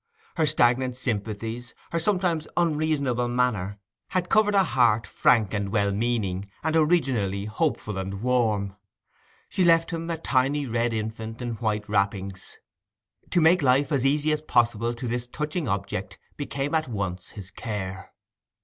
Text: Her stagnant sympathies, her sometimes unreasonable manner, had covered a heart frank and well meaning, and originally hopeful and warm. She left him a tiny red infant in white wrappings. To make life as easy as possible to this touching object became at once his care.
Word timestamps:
Her 0.35 0.47
stagnant 0.47 0.97
sympathies, 0.97 1.75
her 1.91 1.99
sometimes 1.99 2.47
unreasonable 2.57 3.27
manner, 3.27 3.77
had 4.07 4.29
covered 4.31 4.55
a 4.55 4.63
heart 4.63 5.05
frank 5.05 5.53
and 5.53 5.69
well 5.71 5.91
meaning, 5.91 6.49
and 6.63 6.75
originally 6.75 7.45
hopeful 7.45 7.99
and 7.99 8.23
warm. 8.23 8.75
She 9.47 9.63
left 9.63 9.91
him 9.91 10.09
a 10.09 10.17
tiny 10.17 10.65
red 10.65 10.91
infant 10.91 11.39
in 11.39 11.51
white 11.57 11.87
wrappings. 11.87 12.57
To 13.29 13.41
make 13.41 13.61
life 13.61 13.91
as 13.91 14.03
easy 14.03 14.31
as 14.31 14.41
possible 14.41 14.95
to 14.95 15.07
this 15.07 15.27
touching 15.27 15.67
object 15.67 16.17
became 16.35 16.73
at 16.73 16.87
once 16.87 17.29
his 17.37 17.51
care. 17.51 18.11